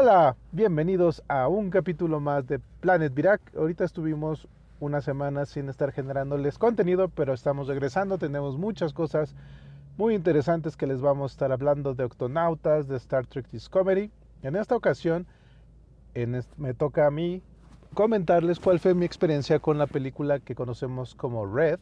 Hola, 0.00 0.36
bienvenidos 0.52 1.24
a 1.26 1.48
un 1.48 1.70
capítulo 1.70 2.20
más 2.20 2.46
de 2.46 2.60
Planet 2.60 3.12
Virac. 3.12 3.40
Ahorita 3.56 3.82
estuvimos 3.82 4.46
una 4.78 5.00
semana 5.00 5.44
sin 5.44 5.68
estar 5.68 5.90
generándoles 5.90 6.56
contenido, 6.56 7.08
pero 7.08 7.34
estamos 7.34 7.66
regresando. 7.66 8.16
Tenemos 8.16 8.56
muchas 8.56 8.92
cosas 8.92 9.34
muy 9.96 10.14
interesantes 10.14 10.76
que 10.76 10.86
les 10.86 11.00
vamos 11.00 11.32
a 11.32 11.34
estar 11.34 11.50
hablando 11.50 11.94
de 11.94 12.04
Octonautas, 12.04 12.86
de 12.86 12.96
Star 12.96 13.26
Trek 13.26 13.50
Discovery. 13.50 14.12
En 14.44 14.54
esta 14.54 14.76
ocasión 14.76 15.26
me 16.56 16.74
toca 16.74 17.08
a 17.08 17.10
mí 17.10 17.42
comentarles 17.92 18.60
cuál 18.60 18.78
fue 18.78 18.94
mi 18.94 19.04
experiencia 19.04 19.58
con 19.58 19.78
la 19.78 19.88
película 19.88 20.38
que 20.38 20.54
conocemos 20.54 21.16
como 21.16 21.44
Red, 21.44 21.80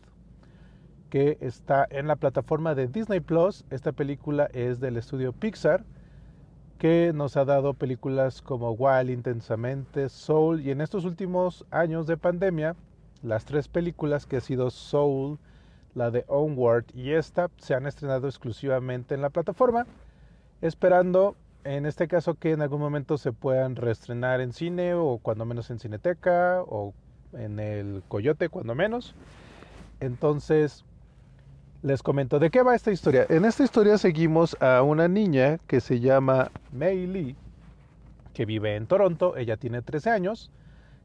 que 1.11 1.37
está 1.43 1.87
en 1.91 2.07
la 2.07 2.17
plataforma 2.17 2.75
de 2.75 2.87
Disney 2.87 3.21
Plus. 3.21 3.67
Esta 3.69 3.93
película 3.93 4.49
es 4.55 4.81
del 4.81 4.97
estudio 4.97 5.35
Pixar 5.35 5.85
que 6.79 7.13
nos 7.15 7.37
ha 7.37 7.45
dado 7.45 7.75
películas 7.75 8.43
como 8.43 8.73
Wild, 8.73 9.11
Intensamente, 9.11 10.09
Soul 10.09 10.61
y 10.61 10.71
en 10.71 10.81
estos 10.81 11.05
últimos 11.05 11.65
años 11.71 12.07
de 12.07 12.17
pandemia, 12.17 12.77
las 13.23 13.45
tres 13.45 13.69
películas 13.69 14.27
que 14.27 14.37
ha 14.37 14.41
sido 14.41 14.71
Soul, 14.71 15.39
la 15.95 16.11
de 16.11 16.25
Onward 16.29 16.85
y 16.95 17.13
esta 17.13 17.51
se 17.57 17.75
han 17.75 17.87
estrenado 17.87 18.29
exclusivamente 18.29 19.15
en 19.15 19.23
la 19.23 19.31
plataforma, 19.31 19.87
esperando 20.61 21.37
en 21.65 21.87
este 21.87 22.07
caso 22.07 22.35
que 22.35 22.53
en 22.53 22.63
algún 22.63 22.81
momento 22.81 23.19
se 23.19 23.33
puedan 23.33 23.77
reestrenar 23.77 24.41
en 24.41 24.53
cine 24.53 24.95
o 24.95 25.19
cuando 25.19 25.45
menos 25.45 25.71
en 25.71 25.79
Cineteca 25.79 26.63
o 26.63 26.93
en 27.33 27.59
el 27.59 28.03
Coyote 28.07 28.51
cuando 28.51 28.75
menos. 28.75 29.15
Entonces, 30.01 30.85
les 31.87 32.03
comento 32.03 32.41
de 32.41 32.51
qué 32.51 32.63
va 32.63 32.75
esta 32.75 32.91
historia. 32.91 33.27
En 33.29 33.45
esta 33.45 33.63
historia 33.63 33.97
seguimos 33.97 34.57
a 34.61 34.83
una 34.83 35.07
niña 35.07 35.59
que 35.69 35.81
se 35.81 36.01
llama 36.01 36.51
Mei 36.73 37.07
Lee, 37.07 37.37
que 38.35 38.45
vive 38.45 38.75
en 38.75 38.89
Toronto. 38.89 39.37
Ella 39.37 39.57
tiene 39.57 39.83
13 39.83 40.11
años 40.11 40.51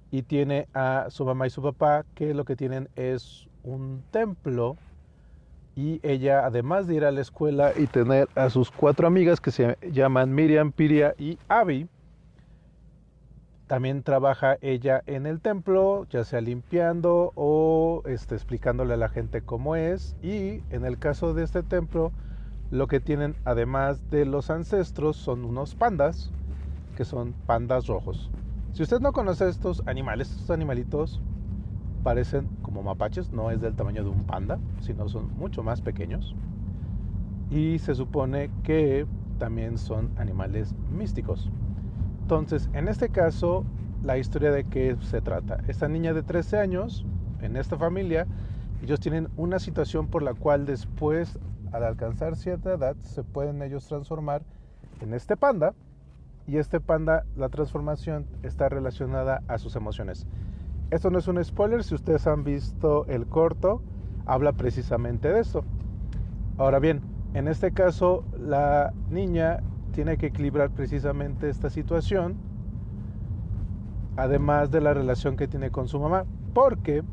y 0.09 0.23
tiene 0.23 0.67
a 0.73 1.05
su 1.09 1.23
mamá 1.23 1.45
y 1.45 1.51
su 1.51 1.61
papá 1.61 2.03
que 2.15 2.33
lo 2.33 2.45
que 2.45 2.55
tienen 2.55 2.89
es 2.95 3.47
un 3.63 4.01
templo. 4.09 4.75
Y 5.75 5.99
ella, 6.01 6.47
además 6.47 6.87
de 6.87 6.95
ir 6.95 7.05
a 7.05 7.11
la 7.11 7.21
escuela 7.21 7.73
y 7.77 7.85
tener 7.85 8.27
a 8.33 8.49
sus 8.49 8.71
cuatro 8.71 9.05
amigas 9.05 9.39
que 9.39 9.51
se 9.51 9.77
llaman 9.91 10.33
Miriam, 10.33 10.71
Piria 10.71 11.13
y 11.19 11.37
Abby, 11.47 11.87
también 13.71 14.03
trabaja 14.03 14.57
ella 14.59 15.01
en 15.05 15.25
el 15.25 15.39
templo, 15.39 16.05
ya 16.09 16.25
sea 16.25 16.41
limpiando 16.41 17.31
o 17.35 18.03
este, 18.05 18.35
explicándole 18.35 18.95
a 18.95 18.97
la 18.97 19.07
gente 19.07 19.43
cómo 19.43 19.77
es. 19.77 20.17
Y 20.21 20.61
en 20.71 20.83
el 20.83 20.99
caso 20.99 21.33
de 21.33 21.45
este 21.45 21.63
templo, 21.63 22.11
lo 22.69 22.87
que 22.87 22.99
tienen 22.99 23.33
además 23.45 24.09
de 24.09 24.25
los 24.25 24.49
ancestros 24.49 25.15
son 25.15 25.45
unos 25.45 25.73
pandas, 25.75 26.33
que 26.97 27.05
son 27.05 27.31
pandas 27.45 27.87
rojos. 27.87 28.29
Si 28.73 28.83
usted 28.83 28.99
no 28.99 29.13
conoce 29.13 29.47
estos 29.47 29.87
animales, 29.87 30.29
estos 30.31 30.49
animalitos 30.49 31.21
parecen 32.03 32.49
como 32.63 32.83
mapaches, 32.83 33.31
no 33.31 33.51
es 33.51 33.61
del 33.61 33.75
tamaño 33.75 34.03
de 34.03 34.09
un 34.09 34.25
panda, 34.25 34.59
sino 34.81 35.07
son 35.07 35.33
mucho 35.37 35.63
más 35.63 35.79
pequeños. 35.79 36.35
Y 37.49 37.79
se 37.79 37.95
supone 37.95 38.49
que 38.63 39.05
también 39.39 39.77
son 39.77 40.11
animales 40.17 40.75
místicos. 40.91 41.49
Entonces, 42.31 42.69
en 42.71 42.87
este 42.87 43.09
caso, 43.09 43.65
la 44.05 44.17
historia 44.17 44.53
de 44.53 44.63
qué 44.63 44.95
se 45.01 45.19
trata. 45.19 45.57
Esta 45.67 45.89
niña 45.89 46.13
de 46.13 46.23
13 46.23 46.59
años, 46.59 47.05
en 47.41 47.57
esta 47.57 47.75
familia, 47.75 48.25
ellos 48.81 49.01
tienen 49.01 49.27
una 49.35 49.59
situación 49.59 50.07
por 50.07 50.23
la 50.23 50.33
cual 50.33 50.65
después, 50.65 51.37
al 51.73 51.83
alcanzar 51.83 52.37
cierta 52.37 52.71
edad, 52.71 52.95
se 53.01 53.23
pueden 53.23 53.61
ellos 53.61 53.85
transformar 53.85 54.43
en 55.01 55.13
este 55.13 55.35
panda. 55.35 55.73
Y 56.47 56.55
este 56.55 56.79
panda, 56.79 57.25
la 57.35 57.49
transformación 57.49 58.25
está 58.43 58.69
relacionada 58.69 59.43
a 59.49 59.57
sus 59.57 59.75
emociones. 59.75 60.25
Esto 60.89 61.09
no 61.09 61.19
es 61.19 61.27
un 61.27 61.43
spoiler, 61.43 61.83
si 61.83 61.95
ustedes 61.95 62.27
han 62.27 62.45
visto 62.45 63.05
el 63.07 63.27
corto, 63.27 63.81
habla 64.25 64.53
precisamente 64.53 65.33
de 65.33 65.41
eso. 65.41 65.65
Ahora 66.57 66.79
bien, 66.79 67.01
en 67.33 67.49
este 67.49 67.73
caso, 67.73 68.23
la 68.39 68.93
niña 69.09 69.61
tiene 69.91 70.17
que 70.17 70.27
equilibrar 70.27 70.71
precisamente 70.71 71.49
esta 71.49 71.69
situación, 71.69 72.35
además 74.17 74.71
de 74.71 74.81
la 74.81 74.93
relación 74.93 75.35
que 75.35 75.47
tiene 75.47 75.71
con 75.71 75.87
su 75.87 75.99
mamá, 75.99 76.25
porque 76.53 77.03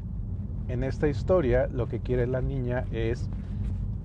en 0.68 0.84
esta 0.84 1.08
historia 1.08 1.68
lo 1.68 1.88
que 1.88 2.00
quiere 2.00 2.26
la 2.26 2.40
niña 2.40 2.84
es, 2.92 3.28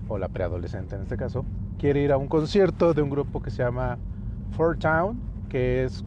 o 0.08 0.18
la 0.18 0.30
preadolescente 0.30 0.96
en 0.96 1.04
este 1.04 1.18
caso, 1.18 1.46
quiere 1.78 2.02
ir 2.02 2.12
a 2.12 2.18
un 2.18 2.28
concierto 2.28 2.94
de 2.94 3.02
un 3.02 3.10
grupo 3.10 3.42
que 3.42 3.52
se 3.52 3.64
llama 3.64 3.98
Four 4.52 4.78
Town, 4.78 5.20
que 5.50 5.84
es 5.84 6.04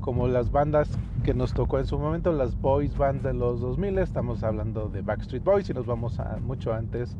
como 0.00 0.28
las 0.28 0.50
bandas 0.50 0.90
que 1.24 1.34
nos 1.34 1.52
tocó 1.52 1.78
en 1.78 1.86
su 1.86 1.98
momento, 1.98 2.32
las 2.32 2.58
boys 2.60 2.96
bands 2.96 3.22
de 3.22 3.34
los 3.34 3.60
2000, 3.60 3.98
estamos 3.98 4.42
hablando 4.42 4.88
de 4.88 5.02
Backstreet 5.02 5.44
Boys 5.44 5.68
y 5.68 5.74
nos 5.74 5.86
vamos 5.86 6.18
a 6.20 6.38
mucho 6.38 6.72
antes, 6.72 7.16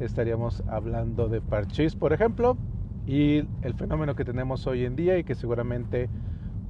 estaríamos 0.00 0.62
hablando 0.68 1.28
de 1.28 1.40
Parchís, 1.40 1.96
por 1.96 2.12
ejemplo, 2.12 2.56
y 3.06 3.44
el 3.62 3.74
fenómeno 3.74 4.14
que 4.14 4.24
tenemos 4.24 4.66
hoy 4.66 4.84
en 4.84 4.96
día 4.96 5.18
y 5.18 5.24
que 5.24 5.34
seguramente 5.34 6.08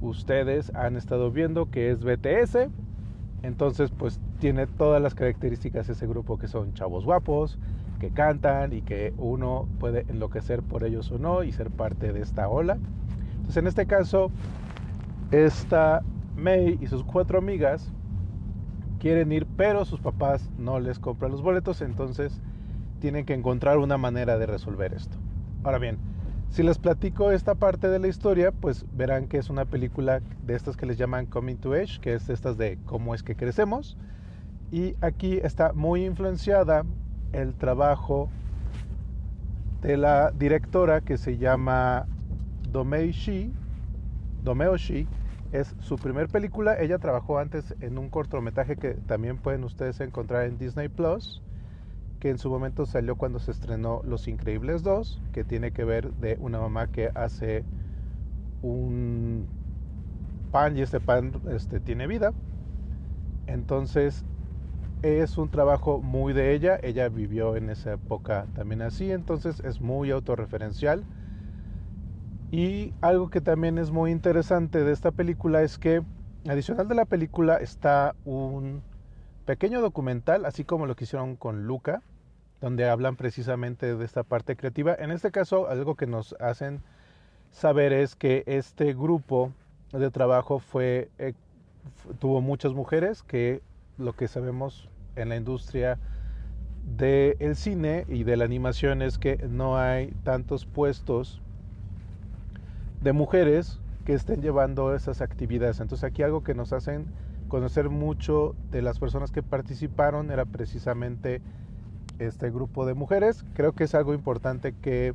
ustedes 0.01 0.71
han 0.75 0.95
estado 0.95 1.31
viendo 1.31 1.69
que 1.69 1.91
es 1.91 2.03
BTS. 2.03 2.69
Entonces, 3.43 3.91
pues 3.91 4.19
tiene 4.39 4.67
todas 4.67 5.01
las 5.01 5.15
características 5.15 5.87
de 5.87 5.93
ese 5.93 6.07
grupo 6.07 6.37
que 6.37 6.47
son 6.47 6.73
chavos 6.73 7.05
guapos, 7.05 7.59
que 7.99 8.11
cantan 8.11 8.73
y 8.73 8.81
que 8.81 9.13
uno 9.17 9.67
puede 9.79 10.05
enloquecer 10.09 10.63
por 10.63 10.83
ellos 10.83 11.11
o 11.11 11.19
no 11.19 11.43
y 11.43 11.51
ser 11.51 11.69
parte 11.69 12.13
de 12.13 12.21
esta 12.21 12.47
ola. 12.47 12.77
Entonces, 13.35 13.57
en 13.57 13.67
este 13.67 13.85
caso, 13.85 14.31
esta 15.31 16.01
May 16.35 16.77
y 16.81 16.87
sus 16.87 17.03
cuatro 17.03 17.37
amigas 17.37 17.91
quieren 18.99 19.31
ir, 19.31 19.45
pero 19.57 19.85
sus 19.85 19.99
papás 19.99 20.49
no 20.57 20.79
les 20.79 20.97
compran 20.99 21.31
los 21.31 21.41
boletos, 21.41 21.81
entonces 21.81 22.41
tienen 22.99 23.25
que 23.25 23.33
encontrar 23.33 23.77
una 23.77 23.97
manera 23.97 24.37
de 24.37 24.45
resolver 24.45 24.93
esto. 24.93 25.17
Ahora 25.63 25.77
bien, 25.77 25.97
si 26.53 26.61
les 26.61 26.77
platico 26.77 27.31
esta 27.31 27.55
parte 27.55 27.89
de 27.89 27.97
la 27.97 28.07
historia, 28.07 28.51
pues 28.51 28.85
verán 28.93 29.27
que 29.27 29.39
es 29.39 29.49
una 29.49 29.65
película 29.65 30.21
de 30.45 30.53
estas 30.53 30.77
que 30.77 30.85
les 30.85 30.99
llaman 30.99 31.25
Coming 31.25 31.57
to 31.57 31.73
Age, 31.73 31.99
que 31.99 32.13
es 32.13 32.29
estas 32.29 32.59
de 32.59 32.77
cómo 32.85 33.15
es 33.15 33.23
que 33.23 33.35
crecemos. 33.35 33.97
Y 34.71 34.93
aquí 35.01 35.39
está 35.41 35.73
muy 35.73 36.05
influenciada 36.05 36.83
el 37.31 37.55
trabajo 37.55 38.29
de 39.81 39.97
la 39.97 40.29
directora 40.29 41.01
que 41.01 41.17
se 41.17 41.39
llama 41.39 42.05
Domei 42.71 43.11
Shi. 43.13 43.51
Domeo 44.43 44.77
Shi 44.77 45.07
es 45.53 45.73
su 45.79 45.95
primer 45.95 46.27
película. 46.27 46.79
Ella 46.79 46.99
trabajó 46.99 47.39
antes 47.39 47.73
en 47.81 47.97
un 47.97 48.09
cortometraje 48.11 48.75
que 48.75 48.91
también 48.91 49.37
pueden 49.37 49.63
ustedes 49.63 49.99
encontrar 50.01 50.45
en 50.45 50.59
Disney 50.59 50.87
Plus 50.87 51.41
que 52.23 52.29
en 52.29 52.37
su 52.37 52.49
momento 52.49 52.85
salió 52.85 53.17
cuando 53.17 53.37
se 53.39 53.51
estrenó 53.51 54.01
Los 54.05 54.29
Increíbles 54.29 54.81
2, 54.81 55.21
que 55.33 55.43
tiene 55.43 55.71
que 55.71 55.83
ver 55.83 56.13
de 56.13 56.37
una 56.39 56.57
mamá 56.57 56.87
que 56.87 57.11
hace 57.15 57.65
un 58.61 59.45
pan 60.49 60.77
y 60.77 60.81
este 60.83 61.01
pan 61.01 61.33
este, 61.51 61.81
tiene 61.81 62.07
vida. 62.07 62.31
Entonces 63.45 64.23
es 65.01 65.37
un 65.37 65.49
trabajo 65.49 66.01
muy 66.01 66.31
de 66.31 66.53
ella, 66.53 66.79
ella 66.81 67.09
vivió 67.09 67.57
en 67.57 67.69
esa 67.69 67.91
época 67.91 68.47
también 68.55 68.83
así, 68.83 69.11
entonces 69.11 69.59
es 69.59 69.81
muy 69.81 70.09
autorreferencial. 70.09 71.03
Y 72.51 72.93
algo 73.01 73.31
que 73.31 73.41
también 73.41 73.77
es 73.77 73.91
muy 73.91 74.11
interesante 74.11 74.85
de 74.85 74.93
esta 74.93 75.11
película 75.11 75.61
es 75.61 75.77
que 75.77 76.01
adicional 76.47 76.87
de 76.87 76.95
la 76.95 77.03
película 77.03 77.57
está 77.57 78.15
un 78.23 78.81
pequeño 79.45 79.81
documental, 79.81 80.45
así 80.45 80.63
como 80.63 80.85
lo 80.85 80.95
que 80.95 81.03
hicieron 81.03 81.35
con 81.35 81.67
Luca, 81.67 82.01
donde 82.63 82.87
hablan 82.87 83.17
precisamente 83.17 83.93
de 83.93 84.05
esta 84.05 84.23
parte 84.23 84.55
creativa. 84.55 84.95
En 84.97 85.11
este 85.11 85.31
caso, 85.31 85.67
algo 85.67 85.95
que 85.95 86.07
nos 86.07 86.33
hacen 86.39 86.79
saber 87.51 87.91
es 87.91 88.15
que 88.15 88.43
este 88.45 88.93
grupo 88.93 89.51
de 89.91 90.09
trabajo 90.09 90.59
fue 90.59 91.09
eh, 91.17 91.33
tuvo 92.19 92.39
muchas 92.39 92.71
mujeres 92.71 93.21
que 93.21 93.61
lo 93.97 94.13
que 94.13 94.29
sabemos 94.29 94.87
en 95.17 95.27
la 95.27 95.35
industria 95.35 95.99
del 96.95 97.57
cine 97.57 98.05
y 98.07 98.23
de 98.23 98.37
la 98.37 98.45
animación 98.45 99.01
es 99.01 99.17
que 99.17 99.45
no 99.49 99.77
hay 99.77 100.11
tantos 100.23 100.65
puestos 100.65 101.41
de 103.01 103.11
mujeres 103.11 103.81
que 104.05 104.13
estén 104.13 104.41
llevando 104.41 104.95
esas 104.95 105.19
actividades. 105.19 105.81
Entonces 105.81 106.05
aquí 106.05 106.23
algo 106.23 106.43
que 106.43 106.55
nos 106.55 106.71
hacen 106.71 107.07
conocer 107.49 107.89
mucho 107.89 108.55
de 108.71 108.81
las 108.81 108.99
personas 108.99 109.31
que 109.31 109.43
participaron 109.43 110.31
era 110.31 110.45
precisamente 110.45 111.41
este 112.19 112.49
grupo 112.51 112.85
de 112.85 112.93
mujeres. 112.93 113.43
Creo 113.53 113.73
que 113.73 113.85
es 113.85 113.95
algo 113.95 114.13
importante 114.13 114.73
que 114.81 115.13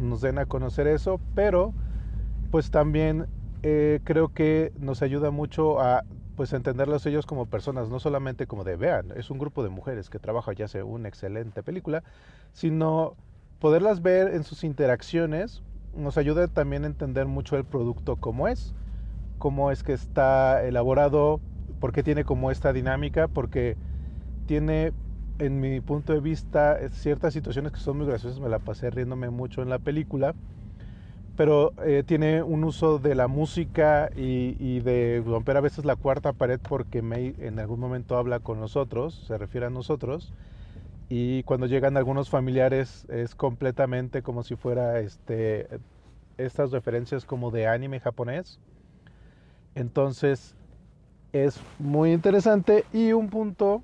nos 0.00 0.20
den 0.20 0.38
a 0.38 0.46
conocer 0.46 0.86
eso, 0.86 1.20
pero 1.34 1.72
pues 2.50 2.70
también 2.70 3.26
eh, 3.62 4.00
creo 4.04 4.28
que 4.28 4.72
nos 4.78 5.02
ayuda 5.02 5.30
mucho 5.30 5.80
a 5.80 6.04
pues 6.36 6.52
entenderlos 6.52 7.04
ellos 7.06 7.26
como 7.26 7.46
personas, 7.46 7.90
no 7.90 8.00
solamente 8.00 8.46
como 8.46 8.64
de 8.64 8.76
vean, 8.76 9.12
es 9.16 9.30
un 9.30 9.38
grupo 9.38 9.62
de 9.62 9.68
mujeres 9.68 10.08
que 10.08 10.18
trabaja 10.18 10.52
ya 10.54 10.64
hace 10.64 10.82
una 10.82 11.08
excelente 11.08 11.62
película, 11.62 12.02
sino 12.52 13.16
poderlas 13.60 14.02
ver 14.02 14.34
en 14.34 14.44
sus 14.44 14.64
interacciones 14.64 15.62
nos 15.94 16.16
ayuda 16.16 16.48
también 16.48 16.84
a 16.84 16.86
entender 16.86 17.26
mucho 17.26 17.56
el 17.56 17.64
producto 17.64 18.16
como 18.16 18.48
es, 18.48 18.74
cómo 19.38 19.70
es 19.70 19.82
que 19.82 19.92
está 19.92 20.64
elaborado, 20.64 21.40
por 21.80 21.92
qué 21.92 22.02
tiene 22.02 22.24
como 22.24 22.50
esta 22.50 22.72
dinámica, 22.72 23.28
porque 23.28 23.76
tiene, 24.46 24.92
en 25.38 25.60
mi 25.60 25.80
punto 25.80 26.12
de 26.12 26.20
vista, 26.20 26.78
ciertas 26.90 27.32
situaciones 27.32 27.72
que 27.72 27.80
son 27.80 27.98
muy 27.98 28.06
graciosas, 28.06 28.40
me 28.40 28.48
la 28.48 28.58
pasé 28.58 28.90
riéndome 28.90 29.30
mucho 29.30 29.62
en 29.62 29.68
la 29.68 29.78
película, 29.78 30.34
pero 31.36 31.72
eh, 31.84 32.02
tiene 32.06 32.42
un 32.42 32.64
uso 32.64 32.98
de 32.98 33.14
la 33.14 33.28
música 33.28 34.10
y, 34.14 34.56
y, 34.58 34.80
de 34.80 35.22
romper 35.24 35.56
a 35.56 35.60
veces 35.60 35.84
la 35.84 35.96
cuarta 35.96 36.32
pared 36.32 36.60
porque 36.60 37.02
May 37.02 37.34
en 37.38 37.58
algún 37.58 37.80
momento 37.80 38.16
habla 38.16 38.38
con 38.40 38.60
nosotros, 38.60 39.24
se 39.26 39.38
refiere 39.38 39.66
a 39.66 39.70
nosotros, 39.70 40.32
y 41.14 41.42
cuando 41.42 41.66
llegan 41.66 41.98
algunos 41.98 42.30
familiares 42.30 43.04
es 43.10 43.34
completamente 43.34 44.22
como 44.22 44.42
si 44.42 44.56
fuera 44.56 44.98
este, 45.00 45.66
estas 46.38 46.70
referencias 46.70 47.26
como 47.26 47.50
de 47.50 47.66
anime 47.66 48.00
japonés. 48.00 48.58
Entonces 49.74 50.54
es 51.34 51.60
muy 51.78 52.12
interesante 52.12 52.86
y 52.94 53.12
un 53.12 53.28
punto 53.28 53.82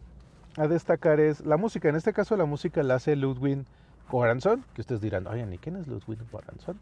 a 0.59 0.67
destacar 0.67 1.21
es 1.21 1.47
la 1.47 1.57
música. 1.57 1.89
En 1.89 1.95
este 1.95 2.13
caso 2.13 2.37
la 2.37 2.45
música 2.45 2.83
la 2.83 2.97
hace 2.97 3.15
Ludwig 3.15 3.65
Göransson, 4.11 4.65
que 4.75 4.81
ustedes 4.81 5.01
dirán, 5.01 5.27
oye, 5.29 5.47
¿y 5.53 5.59
quién 5.59 5.77
es 5.77 5.87
Ludwig 5.87 6.19
Göransson? 6.33 6.81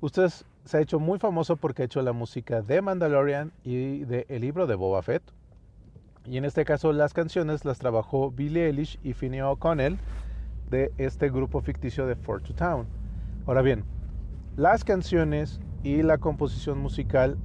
Ustedes 0.00 0.44
se 0.64 0.78
ha 0.78 0.80
hecho 0.80 1.00
muy 1.00 1.18
famoso 1.18 1.56
porque 1.56 1.82
ha 1.82 1.84
hecho 1.86 2.00
la 2.02 2.12
música 2.12 2.62
de 2.62 2.80
Mandalorian 2.80 3.52
y 3.64 4.04
de 4.04 4.26
El 4.28 4.42
libro 4.42 4.66
de 4.66 4.76
Boba 4.76 5.02
Fett. 5.02 5.22
Y 6.24 6.36
en 6.36 6.44
este 6.44 6.64
caso 6.64 6.92
las 6.92 7.12
canciones 7.12 7.64
las 7.64 7.78
trabajó 7.78 8.30
Billie 8.30 8.66
Eilish 8.66 8.98
y 9.02 9.12
Finney 9.12 9.40
O'Connell 9.40 9.98
de 10.70 10.92
este 10.96 11.30
grupo 11.30 11.60
ficticio 11.60 12.06
de 12.06 12.14
Fort 12.14 12.44
to 12.44 12.54
Town. 12.54 12.86
Ahora 13.46 13.62
bien, 13.62 13.84
las 14.56 14.84
canciones 14.84 15.60
y 15.82 16.02
la 16.02 16.18
composición 16.18 16.78
musical 16.78 17.36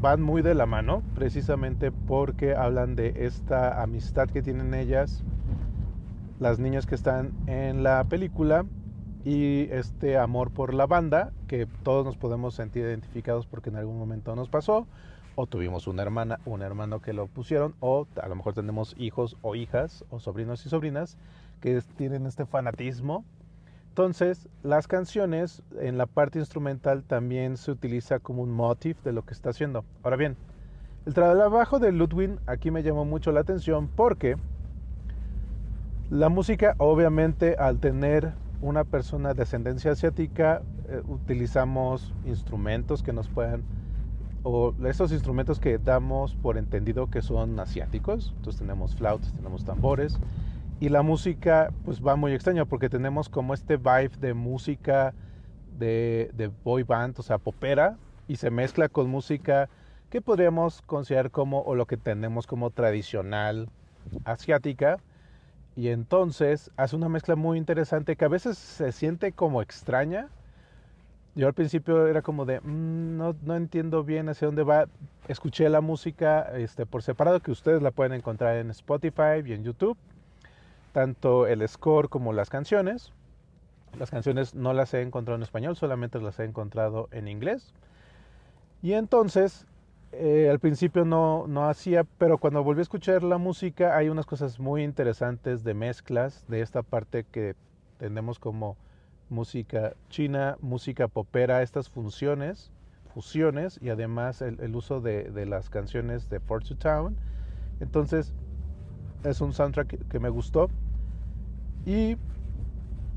van 0.00 0.22
muy 0.22 0.42
de 0.42 0.54
la 0.54 0.66
mano, 0.66 1.02
precisamente 1.14 1.90
porque 1.90 2.54
hablan 2.54 2.96
de 2.96 3.14
esta 3.26 3.82
amistad 3.82 4.28
que 4.28 4.42
tienen 4.42 4.74
ellas, 4.74 5.22
las 6.38 6.58
niñas 6.58 6.86
que 6.86 6.94
están 6.94 7.32
en 7.46 7.82
la 7.82 8.04
película, 8.04 8.64
y 9.24 9.68
este 9.72 10.18
amor 10.18 10.52
por 10.52 10.72
la 10.72 10.86
banda, 10.86 11.32
que 11.48 11.66
todos 11.82 12.04
nos 12.04 12.16
podemos 12.16 12.54
sentir 12.54 12.84
identificados 12.84 13.44
porque 13.44 13.70
en 13.70 13.76
algún 13.76 13.98
momento 13.98 14.36
nos 14.36 14.48
pasó, 14.48 14.86
o 15.34 15.46
tuvimos 15.48 15.88
una 15.88 16.02
hermana, 16.02 16.38
un 16.44 16.62
hermano 16.62 17.00
que 17.00 17.12
lo 17.12 17.26
pusieron, 17.26 17.74
o 17.80 18.06
a 18.22 18.28
lo 18.28 18.36
mejor 18.36 18.54
tenemos 18.54 18.94
hijos 18.98 19.36
o 19.42 19.56
hijas, 19.56 20.04
o 20.10 20.20
sobrinos 20.20 20.64
y 20.64 20.68
sobrinas 20.68 21.18
que 21.60 21.80
tienen 21.96 22.26
este 22.26 22.46
fanatismo. 22.46 23.24
Entonces, 23.96 24.46
las 24.62 24.86
canciones 24.88 25.62
en 25.80 25.96
la 25.96 26.04
parte 26.04 26.38
instrumental 26.38 27.02
también 27.02 27.56
se 27.56 27.70
utiliza 27.70 28.18
como 28.18 28.42
un 28.42 28.50
motif 28.50 29.02
de 29.02 29.14
lo 29.14 29.22
que 29.22 29.32
está 29.32 29.48
haciendo. 29.48 29.86
Ahora 30.02 30.18
bien, 30.18 30.36
el 31.06 31.14
trabajo 31.14 31.78
de 31.78 31.92
Ludwig 31.92 32.38
aquí 32.44 32.70
me 32.70 32.82
llamó 32.82 33.06
mucho 33.06 33.32
la 33.32 33.40
atención 33.40 33.88
porque 33.88 34.36
la 36.10 36.28
música, 36.28 36.74
obviamente, 36.76 37.56
al 37.58 37.80
tener 37.80 38.34
una 38.60 38.84
persona 38.84 39.32
de 39.32 39.44
ascendencia 39.44 39.92
asiática, 39.92 40.60
eh, 40.90 41.00
utilizamos 41.08 42.12
instrumentos 42.26 43.02
que 43.02 43.14
nos 43.14 43.30
puedan 43.30 43.62
o 44.42 44.74
estos 44.86 45.10
instrumentos 45.10 45.58
que 45.58 45.78
damos 45.78 46.34
por 46.34 46.58
entendido 46.58 47.08
que 47.08 47.22
son 47.22 47.58
asiáticos. 47.60 48.34
Entonces 48.36 48.60
tenemos 48.60 48.94
flautas, 48.94 49.32
tenemos 49.32 49.64
tambores. 49.64 50.20
Y 50.78 50.90
la 50.90 51.02
música 51.02 51.72
pues 51.84 52.04
va 52.04 52.16
muy 52.16 52.32
extraña 52.32 52.66
porque 52.66 52.90
tenemos 52.90 53.28
como 53.28 53.54
este 53.54 53.76
vibe 53.78 54.12
de 54.20 54.34
música 54.34 55.14
de, 55.78 56.50
boy 56.64 56.82
band, 56.82 57.18
o 57.18 57.22
sea, 57.22 57.38
popera, 57.38 57.96
y 58.28 58.36
se 58.36 58.50
mezcla 58.50 58.88
con 58.88 59.08
música 59.08 59.68
que 60.10 60.20
podríamos 60.20 60.82
considerar 60.82 61.30
como 61.30 61.60
o 61.62 61.74
lo 61.74 61.86
que 61.86 61.96
tenemos 61.96 62.46
como 62.46 62.70
tradicional 62.70 63.68
asiática. 64.24 64.98
Y 65.76 65.88
entonces 65.88 66.70
hace 66.76 66.96
una 66.96 67.08
mezcla 67.08 67.36
muy 67.36 67.58
interesante 67.58 68.16
que 68.16 68.24
a 68.24 68.28
veces 68.28 68.58
se 68.58 68.92
siente 68.92 69.32
como 69.32 69.62
extraña, 69.62 70.28
yo 71.36 71.46
al 71.46 71.52
principio 71.52 72.06
era 72.06 72.22
como 72.22 72.46
de, 72.46 72.60
mm, 72.60 73.18
no, 73.18 73.36
no, 73.42 73.56
entiendo 73.56 74.02
bien 74.04 74.30
hacia 74.30 74.46
dónde 74.46 74.62
va. 74.62 74.86
Escuché 75.28 75.68
la 75.68 75.82
música 75.82 76.50
este, 76.56 76.86
por 76.86 77.02
separado, 77.02 77.40
que 77.40 77.50
ustedes 77.50 77.82
la 77.82 77.90
pueden 77.90 78.14
encontrar 78.14 78.56
en 78.56 78.70
Spotify 78.70 79.42
y 79.44 79.52
en 79.52 79.62
YouTube. 79.62 79.98
Tanto 80.96 81.46
el 81.46 81.68
score 81.68 82.08
como 82.08 82.32
las 82.32 82.48
canciones. 82.48 83.12
Las 83.98 84.10
canciones 84.10 84.54
no 84.54 84.72
las 84.72 84.94
he 84.94 85.02
encontrado 85.02 85.36
en 85.36 85.42
español, 85.42 85.76
solamente 85.76 86.18
las 86.22 86.40
he 86.40 86.44
encontrado 86.44 87.10
en 87.10 87.28
inglés. 87.28 87.74
Y 88.80 88.94
entonces, 88.94 89.66
eh, 90.12 90.48
al 90.50 90.58
principio 90.58 91.04
no, 91.04 91.46
no 91.48 91.68
hacía, 91.68 92.04
pero 92.16 92.38
cuando 92.38 92.64
volví 92.64 92.78
a 92.78 92.82
escuchar 92.84 93.22
la 93.24 93.36
música 93.36 93.94
hay 93.94 94.08
unas 94.08 94.24
cosas 94.24 94.58
muy 94.58 94.84
interesantes 94.84 95.64
de 95.64 95.74
mezclas, 95.74 96.46
de 96.48 96.62
esta 96.62 96.82
parte 96.82 97.26
que 97.30 97.56
tenemos 97.98 98.38
como 98.38 98.78
música 99.28 99.92
china, 100.08 100.56
música 100.62 101.08
popera, 101.08 101.60
estas 101.60 101.90
funciones, 101.90 102.72
fusiones 103.12 103.78
y 103.82 103.90
además 103.90 104.40
el, 104.40 104.74
uso 104.74 105.02
de, 105.02 105.44
las 105.44 105.68
canciones 105.68 106.30
de 106.30 106.40
Fort 106.40 106.66
to 106.66 106.76
Town. 106.78 107.18
Entonces 107.80 108.32
es 109.24 109.42
un 109.42 109.52
soundtrack 109.52 110.08
que, 110.08 110.20
me 110.20 110.30
gustó. 110.30 110.70
Y 111.86 112.16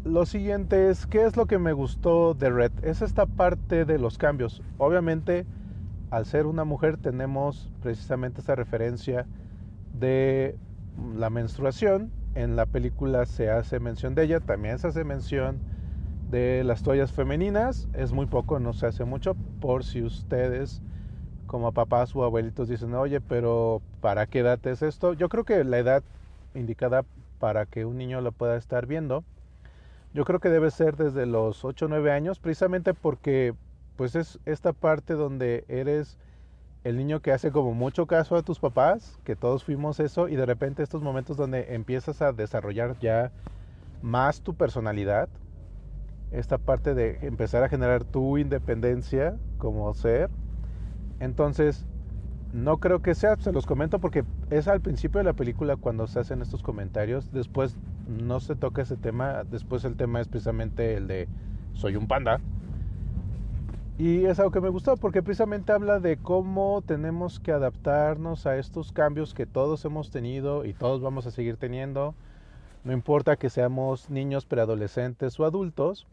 lo 0.06 0.26
siguiente 0.26 0.90
es, 0.90 1.08
¿qué 1.08 1.26
es 1.26 1.36
lo 1.36 1.48
que 1.48 1.58
me 1.58 1.74
gustó 1.74 2.36
de 2.36 2.52
Red? 2.52 2.72
Es 2.84 3.02
esta 3.02 3.26
parte 3.26 3.84
de 3.84 3.98
los 3.98 4.18
cambios. 4.18 4.62
Obviamente, 4.78 5.46
al 6.12 6.26
ser 6.26 6.46
una 6.46 6.64
mujer 6.64 6.98
tenemos 6.98 7.72
precisamente 7.82 8.42
esa 8.42 8.56
referencia 8.56 9.26
de 9.94 10.56
la 11.16 11.30
menstruación. 11.32 12.12
En 12.36 12.56
la 12.56 12.68
película 12.68 13.26
se 13.26 13.50
hace 13.50 13.80
mención 13.80 14.14
de 14.14 14.24
ella, 14.24 14.40
también 14.40 14.78
se 14.78 14.88
hace 14.88 15.04
mención 15.04 15.60
de 16.30 16.64
las 16.64 16.84
toallas 16.84 17.12
femeninas 17.12 17.90
es 17.94 18.12
muy 18.12 18.28
poco, 18.28 18.60
no 18.60 18.74
se 18.74 18.86
hace 18.86 19.04
mucho, 19.04 19.36
por 19.60 19.84
si 19.84 20.04
ustedes 20.04 20.82
como 21.48 21.72
papás 21.72 22.16
o 22.16 22.24
abuelitos 22.24 22.70
dicen, 22.70 22.94
oye, 22.94 23.20
pero 23.20 23.82
¿para 24.00 24.28
qué 24.28 24.40
edad 24.40 24.60
es 24.68 24.84
esto? 24.84 25.14
Yo 25.14 25.28
creo 25.28 25.44
que 25.44 25.64
la 25.64 25.80
edad 25.80 26.04
indicada 26.54 27.04
para 27.40 27.66
que 27.66 27.86
un 27.86 27.98
niño 27.98 28.22
lo 28.22 28.32
pueda 28.32 28.58
estar 28.58 28.86
viendo, 28.86 29.24
yo 30.14 30.26
creo 30.26 30.40
que 30.40 30.50
debe 30.50 30.72
ser 30.72 30.96
desde 30.96 31.26
los 31.26 31.64
8 31.64 31.86
o 31.86 31.90
9 31.90 32.12
años, 32.12 32.40
precisamente 32.40 32.94
porque 32.94 33.54
pues 33.96 34.16
es 34.16 34.40
esta 34.46 34.74
parte 34.74 35.14
donde 35.14 35.66
eres 35.68 36.18
el 36.84 36.98
niño 36.98 37.20
que 37.20 37.32
hace 37.32 37.52
como 37.52 37.74
mucho 37.74 38.06
caso 38.08 38.36
a 38.36 38.42
tus 38.42 38.60
papás, 38.60 39.20
que 39.24 39.36
todos 39.36 39.64
fuimos 39.64 40.00
eso, 40.00 40.30
y 40.30 40.36
de 40.36 40.46
repente 40.46 40.82
estos 40.82 41.02
momentos 41.02 41.38
donde 41.38 41.76
empiezas 41.76 42.22
a 42.22 42.32
desarrollar 42.32 42.98
ya 43.00 43.32
más 44.02 44.42
tu 44.42 44.56
personalidad, 44.56 45.30
esta 46.32 46.58
parte 46.58 46.94
de 46.94 47.20
empezar 47.22 47.64
a 47.64 47.70
generar 47.70 48.04
tu 48.04 48.38
independencia 48.38 49.36
como 49.58 49.94
ser. 49.94 50.30
Entonces, 51.20 51.86
no 52.54 52.78
creo 52.78 53.02
que 53.02 53.16
sea, 53.16 53.36
se 53.38 53.52
los 53.52 53.66
comento 53.66 54.00
porque 54.00 54.24
es 54.50 54.68
al 54.68 54.82
principio 54.82 55.20
de 55.20 55.26
la 55.26 55.34
película 55.34 55.76
cuando 55.76 56.08
se 56.08 56.20
hacen 56.20 56.42
estos 56.42 56.64
comentarios, 56.64 57.32
después 57.32 57.76
no 58.08 58.40
se 58.40 58.56
toca 58.56 58.82
ese 58.82 58.98
tema, 58.98 59.44
después 59.44 59.86
el 59.86 59.96
tema 59.96 60.20
es 60.20 60.28
precisamente 60.28 60.96
el 60.96 61.08
de 61.08 61.28
soy 61.74 61.96
un 61.96 62.08
panda. 62.08 62.40
Y 64.00 64.26
es 64.26 64.40
algo 64.40 64.52
que 64.52 64.62
me 64.62 64.70
gustó 64.70 64.96
porque 64.96 65.22
precisamente 65.22 65.74
habla 65.74 66.00
de 66.00 66.16
cómo 66.18 66.82
tenemos 66.86 67.40
que 67.40 67.52
adaptarnos 67.52 68.46
a 68.46 68.58
estos 68.58 68.94
cambios 68.94 69.34
que 69.34 69.46
todos 69.46 69.84
hemos 69.84 70.10
tenido 70.10 70.64
y 70.64 70.74
todos 70.74 71.02
vamos 71.02 71.28
a 71.28 71.32
seguir 71.32 71.58
teniendo. 71.58 72.16
No 72.86 72.94
importa 72.94 73.36
que 73.36 73.50
seamos 73.50 74.10
niños, 74.10 74.46
preadolescentes 74.46 75.38
o 75.38 75.44
adultos, 75.44 76.08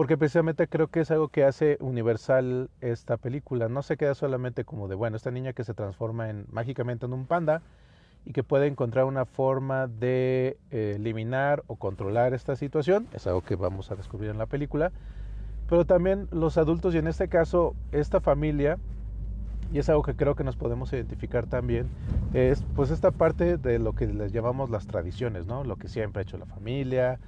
porque 0.00 0.16
precisamente 0.16 0.66
creo 0.66 0.88
que 0.88 1.00
es 1.00 1.10
algo 1.10 1.28
que 1.28 1.44
hace 1.44 1.76
universal 1.78 2.70
esta 2.80 3.18
película. 3.18 3.68
No 3.68 3.82
se 3.82 3.98
queda 3.98 4.14
solamente 4.14 4.64
como 4.64 4.88
de, 4.88 4.94
bueno, 4.94 5.14
esta 5.14 5.30
niña 5.30 5.52
que 5.52 5.62
se 5.62 5.74
transforma 5.74 6.30
en, 6.30 6.46
mágicamente 6.50 7.04
en 7.04 7.12
un 7.12 7.26
panda 7.26 7.60
y 8.24 8.32
que 8.32 8.42
puede 8.42 8.66
encontrar 8.66 9.04
una 9.04 9.26
forma 9.26 9.88
de 9.88 10.56
eh, 10.70 10.94
eliminar 10.96 11.64
o 11.66 11.76
controlar 11.76 12.32
esta 12.32 12.56
situación. 12.56 13.08
Es 13.12 13.26
algo 13.26 13.42
que 13.42 13.56
vamos 13.56 13.90
a 13.90 13.94
descubrir 13.94 14.30
en 14.30 14.38
la 14.38 14.46
película. 14.46 14.90
Pero 15.68 15.84
también 15.84 16.28
los 16.30 16.56
adultos 16.56 16.94
y 16.94 16.96
en 16.96 17.06
este 17.06 17.28
caso 17.28 17.74
esta 17.92 18.22
familia, 18.22 18.78
y 19.70 19.80
es 19.80 19.90
algo 19.90 20.02
que 20.02 20.16
creo 20.16 20.34
que 20.34 20.44
nos 20.44 20.56
podemos 20.56 20.90
identificar 20.94 21.44
también, 21.44 21.90
es 22.32 22.64
pues 22.74 22.90
esta 22.90 23.10
parte 23.10 23.58
de 23.58 23.78
lo 23.78 23.92
que 23.92 24.06
les 24.06 24.32
llamamos 24.32 24.70
las 24.70 24.86
tradiciones, 24.86 25.44
¿no? 25.44 25.62
Lo 25.62 25.76
que 25.76 25.88
siempre 25.88 26.20
ha 26.20 26.22
hecho 26.22 26.38
la 26.38 26.46
familia, 26.46 27.20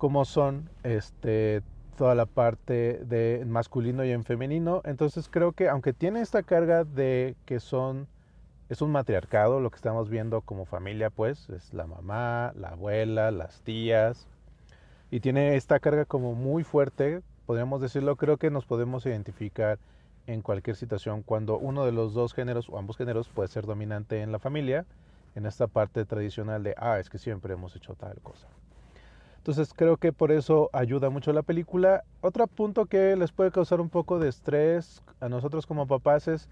cómo 0.00 0.24
son 0.24 0.68
este, 0.82 1.62
toda 1.96 2.16
la 2.16 2.26
parte 2.26 3.04
de 3.04 3.44
masculino 3.46 4.04
y 4.04 4.10
en 4.10 4.24
femenino. 4.24 4.80
Entonces 4.84 5.28
creo 5.30 5.52
que 5.52 5.68
aunque 5.68 5.92
tiene 5.92 6.20
esta 6.20 6.42
carga 6.42 6.82
de 6.82 7.36
que 7.44 7.60
son, 7.60 8.08
es 8.68 8.82
un 8.82 8.90
matriarcado, 8.90 9.60
lo 9.60 9.70
que 9.70 9.76
estamos 9.76 10.08
viendo 10.08 10.40
como 10.40 10.64
familia, 10.64 11.10
pues, 11.10 11.48
es 11.50 11.72
la 11.72 11.86
mamá, 11.86 12.52
la 12.56 12.70
abuela, 12.70 13.30
las 13.30 13.60
tías, 13.60 14.26
y 15.12 15.20
tiene 15.20 15.54
esta 15.54 15.78
carga 15.78 16.04
como 16.04 16.34
muy 16.34 16.64
fuerte 16.64 17.22
podríamos 17.50 17.80
decirlo, 17.80 18.14
creo 18.14 18.36
que 18.36 18.48
nos 18.48 18.64
podemos 18.64 19.04
identificar 19.06 19.80
en 20.28 20.40
cualquier 20.40 20.76
situación 20.76 21.24
cuando 21.24 21.58
uno 21.58 21.84
de 21.84 21.90
los 21.90 22.14
dos 22.14 22.32
géneros 22.32 22.68
o 22.68 22.78
ambos 22.78 22.96
géneros 22.96 23.28
puede 23.28 23.48
ser 23.48 23.66
dominante 23.66 24.22
en 24.22 24.30
la 24.30 24.38
familia, 24.38 24.86
en 25.34 25.46
esta 25.46 25.66
parte 25.66 26.04
tradicional 26.04 26.62
de, 26.62 26.76
ah, 26.78 27.00
es 27.00 27.10
que 27.10 27.18
siempre 27.18 27.54
hemos 27.54 27.74
hecho 27.74 27.96
tal 27.96 28.20
cosa. 28.22 28.46
Entonces 29.40 29.72
creo 29.74 29.96
que 29.96 30.12
por 30.12 30.32
eso 30.32 30.68
ayuda 30.74 31.08
mucho 31.08 31.32
la 31.32 31.42
película. 31.42 32.04
Otro 32.20 32.46
punto 32.46 32.84
que 32.84 33.16
les 33.16 33.32
puede 33.32 33.50
causar 33.50 33.80
un 33.80 33.88
poco 33.88 34.18
de 34.18 34.28
estrés 34.28 35.02
a 35.18 35.30
nosotros 35.30 35.66
como 35.66 35.86
papás 35.86 36.28
es, 36.28 36.46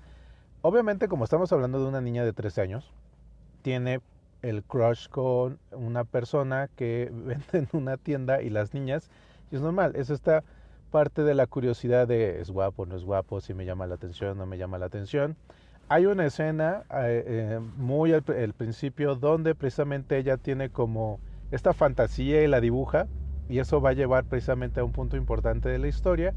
obviamente 0.62 1.06
como 1.06 1.24
estamos 1.24 1.52
hablando 1.52 1.82
de 1.82 1.86
una 1.86 2.00
niña 2.00 2.24
de 2.24 2.32
13 2.32 2.62
años, 2.62 2.90
tiene 3.60 4.00
el 4.40 4.62
crush 4.62 5.08
con 5.10 5.58
una 5.70 6.04
persona 6.04 6.70
que 6.76 7.10
vende 7.12 7.44
en 7.52 7.68
una 7.72 7.98
tienda 7.98 8.40
y 8.40 8.48
las 8.48 8.72
niñas, 8.72 9.10
y 9.50 9.56
es 9.56 9.60
normal, 9.60 9.94
es 9.94 10.08
esta 10.08 10.42
parte 10.90 11.24
de 11.24 11.34
la 11.34 11.46
curiosidad 11.46 12.08
de 12.08 12.40
es 12.40 12.50
guapo, 12.50 12.86
no 12.86 12.96
es 12.96 13.04
guapo, 13.04 13.42
si 13.42 13.52
me 13.52 13.66
llama 13.66 13.86
la 13.86 13.96
atención, 13.96 14.38
no 14.38 14.46
me 14.46 14.56
llama 14.56 14.78
la 14.78 14.86
atención. 14.86 15.36
Hay 15.90 16.06
una 16.06 16.24
escena 16.24 16.84
eh, 16.90 17.24
eh, 17.26 17.60
muy 17.76 18.14
al 18.14 18.22
principio 18.22 19.14
donde 19.14 19.54
precisamente 19.54 20.16
ella 20.16 20.38
tiene 20.38 20.70
como 20.70 21.18
esta 21.50 21.72
fantasía 21.72 22.42
y 22.42 22.48
la 22.48 22.60
dibuja 22.60 23.06
y 23.48 23.58
eso 23.58 23.80
va 23.80 23.90
a 23.90 23.94
llevar 23.94 24.24
precisamente 24.24 24.80
a 24.80 24.84
un 24.84 24.92
punto 24.92 25.16
importante 25.16 25.68
de 25.68 25.78
la 25.78 25.88
historia. 25.88 26.34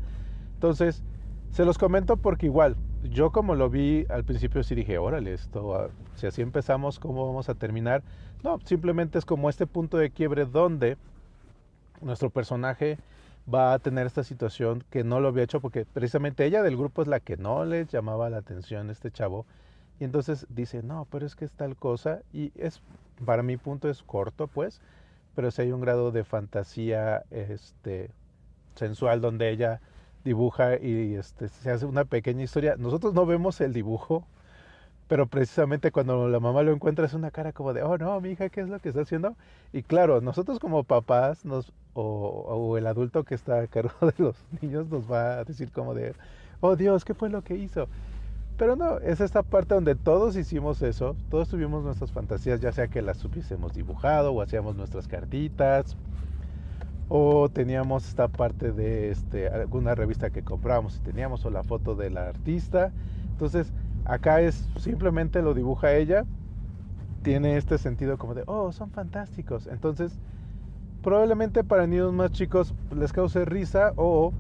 Entonces, 0.53 1.03
se 1.51 1.65
los 1.65 1.77
comento 1.77 2.17
porque 2.17 2.45
igual, 2.45 2.77
yo 3.03 3.31
como 3.31 3.55
lo 3.55 3.69
vi 3.69 4.05
al 4.09 4.23
principio 4.23 4.63
sí 4.63 4.75
dije, 4.75 4.97
órale, 4.97 5.33
esto, 5.33 5.75
ah, 5.75 5.89
si 6.15 6.27
así 6.27 6.41
empezamos, 6.41 6.99
¿cómo 6.99 7.27
vamos 7.27 7.49
a 7.49 7.55
terminar? 7.55 8.03
No, 8.43 8.59
simplemente 8.63 9.19
es 9.19 9.25
como 9.25 9.49
este 9.49 9.67
punto 9.67 9.97
de 9.97 10.11
quiebre 10.11 10.45
donde 10.45 10.97
nuestro 12.01 12.29
personaje 12.29 12.97
va 13.53 13.73
a 13.73 13.79
tener 13.79 14.07
esta 14.07 14.23
situación 14.23 14.83
que 14.89 15.03
no 15.03 15.19
lo 15.19 15.27
había 15.27 15.43
hecho 15.43 15.59
porque 15.59 15.85
precisamente 15.85 16.45
ella 16.45 16.63
del 16.63 16.77
grupo 16.77 17.01
es 17.01 17.07
la 17.07 17.19
que 17.19 17.37
no 17.37 17.65
le 17.65 17.85
llamaba 17.85 18.29
la 18.29 18.37
atención 18.37 18.89
este 18.89 19.11
chavo 19.11 19.45
y 19.99 20.03
entonces 20.03 20.47
dice, 20.49 20.81
no, 20.83 21.05
pero 21.11 21.25
es 21.25 21.35
que 21.35 21.45
es 21.45 21.51
tal 21.51 21.75
cosa 21.75 22.21
y 22.33 22.51
es, 22.55 22.81
para 23.25 23.43
mi 23.43 23.57
punto 23.57 23.89
es 23.89 24.03
corto 24.03 24.47
pues, 24.47 24.81
pero 25.35 25.51
si 25.51 25.61
hay 25.63 25.71
un 25.71 25.81
grado 25.81 26.11
de 26.11 26.23
fantasía 26.23 27.23
este, 27.31 28.11
sensual 28.75 29.21
donde 29.21 29.49
ella 29.51 29.81
dibuja 30.23 30.77
y 30.79 31.15
este, 31.15 31.49
se 31.49 31.71
hace 31.71 31.85
una 31.85 32.05
pequeña 32.05 32.43
historia. 32.43 32.75
Nosotros 32.77 33.13
no 33.13 33.25
vemos 33.25 33.61
el 33.61 33.73
dibujo, 33.73 34.27
pero 35.07 35.27
precisamente 35.27 35.91
cuando 35.91 36.29
la 36.29 36.39
mamá 36.39 36.63
lo 36.63 36.71
encuentra 36.73 37.05
es 37.05 37.13
una 37.13 37.31
cara 37.31 37.53
como 37.53 37.73
de, 37.73 37.83
oh 37.83 37.97
no, 37.97 38.21
mi 38.21 38.31
hija, 38.31 38.49
¿qué 38.49 38.61
es 38.61 38.69
lo 38.69 38.79
que 38.79 38.89
está 38.89 39.01
haciendo? 39.01 39.37
Y 39.73 39.83
claro, 39.83 40.21
nosotros 40.21 40.59
como 40.59 40.83
papás 40.85 41.45
nos, 41.45 41.73
o, 41.93 42.03
o 42.47 42.77
el 42.77 42.87
adulto 42.87 43.23
que 43.25 43.35
está 43.35 43.59
a 43.61 43.67
cargo 43.67 43.93
de 44.01 44.13
los 44.17 44.45
niños 44.61 44.87
nos 44.87 45.11
va 45.11 45.39
a 45.39 45.43
decir 45.45 45.71
como 45.71 45.93
de, 45.93 46.15
oh 46.61 46.75
Dios, 46.75 47.03
¿qué 47.05 47.13
fue 47.13 47.29
lo 47.29 47.43
que 47.43 47.55
hizo? 47.55 47.89
Pero 48.61 48.75
no, 48.75 48.99
es 48.99 49.21
esta 49.21 49.41
parte 49.41 49.73
donde 49.73 49.95
todos 49.95 50.35
hicimos 50.35 50.83
eso, 50.83 51.15
todos 51.31 51.49
tuvimos 51.49 51.83
nuestras 51.83 52.11
fantasías, 52.11 52.61
ya 52.61 52.71
sea 52.71 52.89
que 52.89 53.01
las 53.01 53.25
hubiésemos 53.25 53.73
dibujado 53.73 54.33
o 54.33 54.39
hacíamos 54.39 54.75
nuestras 54.75 55.07
cartitas 55.07 55.97
o 57.09 57.49
teníamos 57.49 58.07
esta 58.07 58.27
parte 58.27 58.71
de 58.71 59.09
este, 59.09 59.47
alguna 59.47 59.95
revista 59.95 60.29
que 60.29 60.43
comprábamos 60.43 60.95
y 60.97 60.99
teníamos 60.99 61.43
o 61.43 61.49
la 61.49 61.63
foto 61.63 61.95
del 61.95 62.17
artista. 62.17 62.91
Entonces, 63.31 63.73
acá 64.05 64.41
es 64.41 64.69
simplemente 64.77 65.41
lo 65.41 65.55
dibuja 65.55 65.95
ella, 65.95 66.25
tiene 67.23 67.57
este 67.57 67.79
sentido 67.79 68.19
como 68.19 68.35
de, 68.35 68.43
oh, 68.45 68.71
son 68.71 68.91
fantásticos. 68.91 69.65
Entonces, 69.65 70.19
probablemente 71.01 71.63
para 71.63 71.87
niños 71.87 72.13
más 72.13 72.29
chicos 72.29 72.75
les 72.95 73.11
cause 73.11 73.43
risa 73.43 73.93
o 73.95 74.31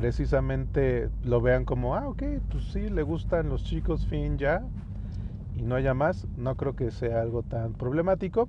precisamente 0.00 1.10
lo 1.20 1.42
vean 1.42 1.66
como, 1.66 1.94
ah, 1.94 2.08
ok, 2.08 2.22
pues 2.48 2.64
sí, 2.72 2.88
le 2.88 3.02
gustan 3.02 3.50
los 3.50 3.62
chicos, 3.64 4.06
fin, 4.06 4.38
ya, 4.38 4.62
y 5.54 5.60
no 5.62 5.74
haya 5.74 5.92
más, 5.92 6.26
no 6.36 6.56
creo 6.56 6.74
que 6.74 6.90
sea 6.90 7.20
algo 7.20 7.42
tan 7.42 7.74
problemático. 7.74 8.48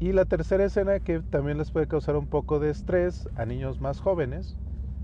Y 0.00 0.10
la 0.12 0.24
tercera 0.24 0.64
escena 0.64 0.98
que 0.98 1.20
también 1.20 1.56
les 1.58 1.70
puede 1.70 1.86
causar 1.86 2.16
un 2.16 2.26
poco 2.26 2.58
de 2.58 2.70
estrés 2.70 3.28
a 3.36 3.46
niños 3.46 3.80
más 3.80 4.00
jóvenes 4.00 4.56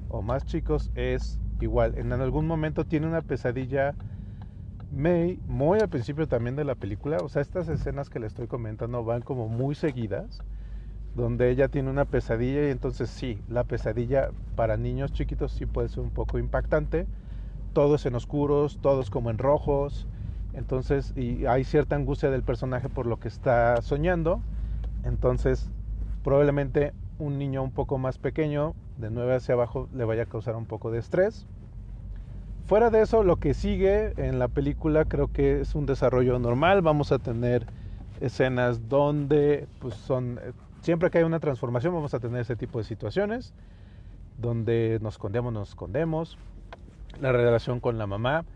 o 0.09 0.21
más 0.21 0.45
chicos 0.45 0.91
es 0.97 1.39
igual, 1.61 1.95
en 1.97 2.13
algún 2.13 2.49
momento 2.49 2.85
tiene 2.85 3.07
una 3.07 3.23
pesadilla 3.23 3.95
May, 4.91 5.39
muy 5.47 5.79
al 5.79 5.89
principio 5.91 6.27
también 6.27 6.57
de 6.57 6.65
la 6.65 6.75
película, 6.75 7.19
o 7.23 7.29
sea, 7.29 7.41
estas 7.43 7.69
escenas 7.69 8.11
que 8.11 8.19
le 8.19 8.27
estoy 8.27 8.49
comentando 8.49 9.05
van 9.05 9.23
como 9.23 9.47
muy 9.49 9.77
seguidas 9.77 10.43
donde 11.19 11.51
ella 11.51 11.69
tiene 11.69 11.91
una 11.91 12.05
pesadilla 12.05 12.67
y 12.67 12.71
entonces 12.71 13.11
sí, 13.11 13.41
la 13.49 13.65
pesadilla 13.65 14.31
para 14.57 14.77
niños 14.77 15.13
chiquitos 15.13 15.53
sí 15.53 15.67
puede 15.67 15.89
ser 15.89 16.01
un 16.01 16.11
poco 16.11 16.39
impactante. 16.39 17.07
Todos 17.75 18.07
en 18.07 18.15
oscuros, 18.15 18.79
todos 18.81 19.11
como 19.11 19.31
en 19.31 19.39
rojos. 19.39 20.07
Entonces, 20.55 21.13
y 21.17 21.47
hay 21.47 21.65
cierta 21.65 21.97
angustia 21.97 22.31
del 22.31 22.43
personaje 22.43 22.89
por 22.89 23.07
lo 23.07 23.19
que 23.19 23.29
está 23.29 23.83
soñando. 23.83 24.41
Entonces, 25.05 25.71
probablemente 26.25 26.93
un 27.19 27.39
niño 27.39 27.63
un 27.63 27.73
poco 27.73 27.99
más 27.99 28.19
pequeño, 28.19 28.75
de 28.97 29.11
9 29.11 29.37
hacia 29.37 29.55
abajo, 29.55 29.89
le 29.95 30.05
vaya 30.05 30.23
a 30.25 30.27
causar 30.27 30.57
un 30.57 30.67
poco 30.67 30.91
de 30.91 30.99
estrés. 30.99 31.47
Fuera 32.67 32.91
de 32.91 33.03
eso, 33.03 33.23
lo 33.23 33.37
que 33.37 33.55
sigue 33.55 34.13
en 34.17 34.39
la 34.39 34.49
película 34.49 35.05
creo 35.05 35.33
que 35.33 35.61
es 35.61 35.75
un 35.75 35.87
desarrollo 35.87 36.39
normal. 36.39 36.83
Vamos 36.83 37.13
a 37.13 37.19
tener 37.19 37.67
escenas 38.21 38.89
donde 38.89 39.67
pues, 39.79 39.95
son 39.95 40.39
siempre 40.89 41.11
que 41.11 41.19
hay 41.19 41.25
una 41.25 41.39
transformación 41.39 41.93
vamos 41.93 42.15
a 42.15 42.19
tener 42.19 42.41
ese 42.41 42.57
tipo 42.57 42.79
de 42.79 42.85
situaciones 42.85 43.53
donde 44.39 44.99
nos 45.03 45.17
escondemos, 45.17 45.53
nos 45.53 45.69
escondemos, 45.69 46.39
la 47.21 47.31
relación 47.31 47.79
con 47.79 47.99
la 47.99 48.07
mamá. 48.07 48.47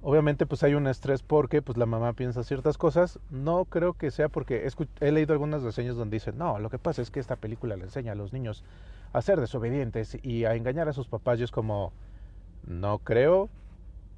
Obviamente 0.00 0.46
pues 0.46 0.62
hay 0.62 0.72
un 0.72 0.86
estrés 0.86 1.22
porque 1.22 1.60
pues 1.60 1.76
la 1.76 1.84
mamá 1.84 2.14
piensa 2.14 2.42
ciertas 2.42 2.78
cosas. 2.78 3.20
No 3.28 3.66
creo 3.66 3.92
que 3.92 4.10
sea 4.10 4.30
porque 4.30 4.66
he, 5.00 5.12
leído 5.12 5.34
algunas 5.34 5.62
reseñas 5.62 5.94
donde 5.96 6.16
dicen, 6.16 6.38
no, 6.38 6.58
lo 6.58 6.70
que 6.70 6.78
pasa 6.78 7.02
es 7.02 7.10
que 7.10 7.20
esta 7.20 7.36
película 7.36 7.76
le 7.76 7.84
enseña 7.84 8.12
a 8.12 8.14
los 8.14 8.32
niños 8.32 8.64
a 9.12 9.20
ser 9.20 9.38
desobedientes 9.38 10.16
y 10.22 10.46
a 10.46 10.54
engañar 10.54 10.88
a 10.88 10.94
sus 10.94 11.06
papás. 11.06 11.38
Y 11.38 11.42
es 11.42 11.50
como, 11.50 11.92
no 12.66 12.98
creo. 13.00 13.50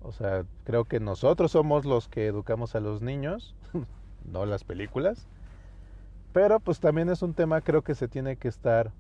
O 0.03 0.13
sea, 0.13 0.45
creo 0.63 0.85
que 0.85 1.01
nosotros 1.01 1.51
somos 1.51 1.85
los 1.85 2.07
que 2.07 2.29
educamos 2.29 2.77
a 2.77 2.81
los 2.81 3.03
niños, 3.03 3.57
no 4.25 4.47
las 4.47 4.63
películas. 4.63 5.27
Pero 6.37 6.61
pues 6.61 6.81
también 6.81 7.09
es 7.09 7.23
un 7.23 7.33
tema 7.33 7.63
creo 7.63 7.81
que 7.81 7.95
se 7.95 8.09
tiene 8.09 8.37
que 8.37 8.49
estar 8.49 8.93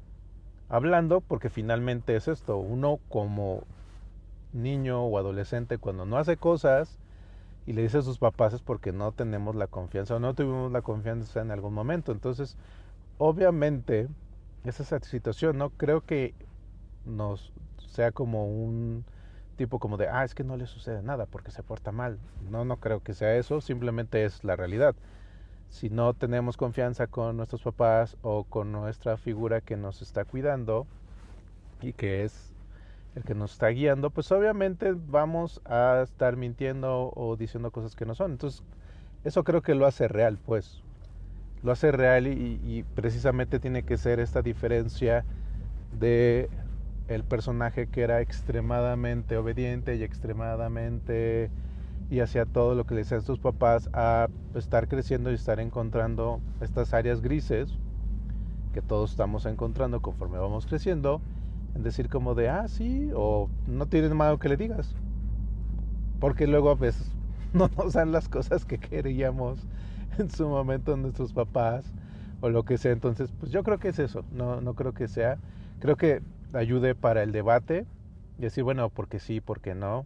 hablando 0.70 1.20
porque 1.20 1.50
finalmente 1.50 2.16
es 2.16 2.28
esto, 2.28 2.56
uno 2.56 2.98
como 3.10 3.64
niño 4.54 5.04
o 5.04 5.18
adolescente 5.18 5.76
cuando 5.76 6.06
no 6.06 6.16
hace 6.16 6.38
cosas 6.38 6.96
y 7.66 7.74
le 7.74 7.82
dice 7.82 7.98
a 7.98 8.02
sus 8.02 8.16
papás 8.16 8.54
es 8.54 8.62
porque 8.62 8.90
no 8.90 9.12
tenemos 9.12 9.54
la 9.54 9.66
confianza 9.66 10.16
o 10.16 10.18
no 10.18 10.32
tuvimos 10.32 10.72
la 10.72 10.80
confianza 10.80 11.42
en 11.42 11.50
algún 11.50 11.74
momento. 11.74 12.10
Entonces, 12.10 12.56
obviamente, 13.18 14.08
esa 14.64 14.98
situación, 15.00 15.58
¿no? 15.58 15.68
Creo 15.68 16.00
que 16.00 16.32
nos 17.04 17.52
sea 17.86 18.12
como 18.12 18.46
un 18.46 19.04
tipo 19.56 19.78
como 19.78 19.98
de, 19.98 20.08
ah, 20.08 20.24
es 20.24 20.34
que 20.34 20.42
no 20.42 20.56
le 20.56 20.66
sucede 20.66 21.02
nada 21.02 21.26
porque 21.26 21.50
se 21.50 21.62
porta 21.62 21.92
mal. 21.92 22.18
No, 22.50 22.64
no 22.64 22.78
creo 22.78 23.02
que 23.02 23.12
sea 23.12 23.36
eso, 23.36 23.60
simplemente 23.60 24.24
es 24.24 24.42
la 24.42 24.56
realidad 24.56 24.96
si 25.68 25.90
no 25.90 26.14
tenemos 26.14 26.56
confianza 26.56 27.06
con 27.06 27.36
nuestros 27.36 27.62
papás 27.62 28.16
o 28.22 28.44
con 28.44 28.72
nuestra 28.72 29.16
figura 29.16 29.60
que 29.60 29.76
nos 29.76 30.02
está 30.02 30.24
cuidando 30.24 30.86
y 31.82 31.92
que 31.92 32.24
es 32.24 32.52
el 33.14 33.24
que 33.24 33.34
nos 33.34 33.52
está 33.52 33.68
guiando, 33.68 34.10
pues 34.10 34.30
obviamente 34.32 34.92
vamos 34.94 35.60
a 35.64 36.02
estar 36.04 36.36
mintiendo 36.36 37.12
o 37.14 37.36
diciendo 37.36 37.70
cosas 37.70 37.96
que 37.96 38.06
no 38.06 38.14
son. 38.14 38.32
Entonces, 38.32 38.62
eso 39.24 39.44
creo 39.44 39.62
que 39.62 39.74
lo 39.74 39.86
hace 39.86 40.08
real, 40.08 40.38
pues. 40.38 40.82
Lo 41.62 41.72
hace 41.72 41.92
real 41.92 42.26
y, 42.26 42.60
y 42.64 42.84
precisamente 42.94 43.58
tiene 43.60 43.82
que 43.84 43.96
ser 43.96 44.20
esta 44.20 44.42
diferencia 44.42 45.24
de 45.98 46.50
el 47.08 47.24
personaje 47.24 47.88
que 47.88 48.02
era 48.02 48.20
extremadamente 48.20 49.36
obediente 49.36 49.96
y 49.96 50.02
extremadamente 50.02 51.50
y 52.10 52.20
hacia 52.20 52.46
todo 52.46 52.74
lo 52.74 52.84
que 52.84 52.94
le 52.94 53.00
decían 53.00 53.22
sus 53.22 53.38
papás 53.38 53.90
a 53.92 54.28
estar 54.54 54.88
creciendo 54.88 55.30
y 55.30 55.34
estar 55.34 55.58
encontrando 55.60 56.40
estas 56.60 56.94
áreas 56.94 57.20
grises 57.20 57.78
que 58.72 58.82
todos 58.82 59.10
estamos 59.10 59.46
encontrando 59.46 60.00
conforme 60.00 60.38
vamos 60.38 60.66
creciendo, 60.66 61.20
en 61.74 61.82
decir 61.82 62.08
como 62.08 62.34
de, 62.34 62.50
ah, 62.50 62.68
sí, 62.68 63.10
o 63.14 63.48
no 63.66 63.86
tienes 63.86 64.12
malo 64.12 64.38
que 64.38 64.50
le 64.50 64.56
digas. 64.56 64.94
Porque 66.20 66.46
luego 66.46 66.70
a 66.70 66.74
veces 66.74 67.10
no 67.52 67.70
nos 67.76 67.94
dan 67.94 68.12
las 68.12 68.28
cosas 68.28 68.64
que 68.64 68.78
queríamos 68.78 69.66
en 70.18 70.30
su 70.30 70.46
momento 70.46 70.96
nuestros 70.96 71.32
papás 71.32 71.92
o 72.40 72.50
lo 72.50 72.64
que 72.64 72.78
sea. 72.78 72.92
Entonces, 72.92 73.32
pues 73.40 73.50
yo 73.50 73.62
creo 73.62 73.78
que 73.78 73.88
es 73.88 73.98
eso, 73.98 74.24
no, 74.30 74.60
no 74.60 74.74
creo 74.74 74.92
que 74.92 75.08
sea. 75.08 75.38
Creo 75.80 75.96
que 75.96 76.22
ayude 76.52 76.94
para 76.94 77.22
el 77.22 77.32
debate 77.32 77.86
y 78.38 78.42
decir, 78.42 78.62
bueno, 78.62 78.90
porque 78.90 79.18
sí, 79.18 79.40
porque 79.40 79.74
no 79.74 80.04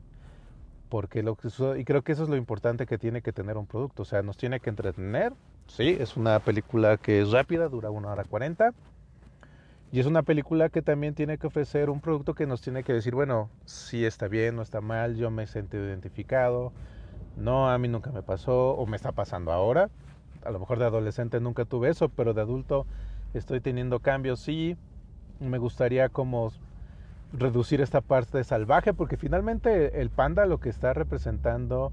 porque 0.90 1.22
lo 1.22 1.36
que 1.36 1.48
y 1.78 1.84
creo 1.84 2.02
que 2.02 2.12
eso 2.12 2.24
es 2.24 2.28
lo 2.28 2.36
importante 2.36 2.84
que 2.86 2.98
tiene 2.98 3.22
que 3.22 3.32
tener 3.32 3.56
un 3.56 3.66
producto, 3.66 4.02
o 4.02 4.04
sea, 4.04 4.22
nos 4.22 4.36
tiene 4.36 4.60
que 4.60 4.70
entretener, 4.70 5.32
sí, 5.68 5.96
es 5.98 6.16
una 6.16 6.40
película 6.40 6.98
que 6.98 7.22
es 7.22 7.30
rápida, 7.30 7.68
dura 7.68 7.90
una 7.90 8.10
hora 8.10 8.24
cuarenta, 8.24 8.74
Y 9.92 9.98
es 10.00 10.06
una 10.06 10.22
película 10.22 10.68
que 10.68 10.82
también 10.82 11.14
tiene 11.14 11.36
que 11.38 11.48
ofrecer 11.48 11.90
un 11.90 12.00
producto 12.00 12.34
que 12.34 12.46
nos 12.46 12.60
tiene 12.60 12.84
que 12.84 12.92
decir, 12.92 13.14
bueno, 13.14 13.50
si 13.64 14.04
está 14.04 14.28
bien, 14.28 14.54
no 14.56 14.62
está 14.62 14.80
mal, 14.80 15.16
yo 15.16 15.30
me 15.30 15.44
he 15.44 15.46
sentido 15.46 15.84
identificado, 15.84 16.72
no, 17.36 17.70
a 17.70 17.78
mí 17.78 17.88
nunca 17.88 18.12
me 18.12 18.22
pasó 18.22 18.72
o 18.76 18.86
me 18.86 18.96
está 18.96 19.12
pasando 19.12 19.52
ahora. 19.52 19.90
A 20.44 20.50
lo 20.50 20.60
mejor 20.60 20.78
de 20.78 20.86
adolescente 20.86 21.40
nunca 21.40 21.64
tuve 21.64 21.90
eso, 21.90 22.08
pero 22.08 22.34
de 22.34 22.40
adulto 22.42 22.86
estoy 23.34 23.60
teniendo 23.60 24.00
cambios, 24.00 24.40
sí. 24.40 24.76
Me 25.40 25.58
gustaría 25.58 26.08
como 26.08 26.52
reducir 27.32 27.80
esta 27.80 28.00
parte 28.00 28.42
salvaje, 28.44 28.92
porque 28.92 29.16
finalmente 29.16 30.00
el 30.00 30.10
panda 30.10 30.46
lo 30.46 30.58
que 30.58 30.68
está 30.68 30.92
representando, 30.92 31.92